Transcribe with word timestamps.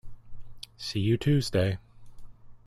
See 0.77 0.99
you 0.99 1.15
Tuesday! 1.15 1.77